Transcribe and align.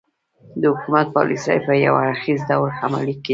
د 0.61 0.63
حکومت 0.75 1.07
پالیسۍ 1.15 1.57
په 1.65 1.73
یو 1.85 1.93
اړخیز 2.05 2.39
ډول 2.49 2.71
عملي 2.85 3.15
کېدې. 3.23 3.29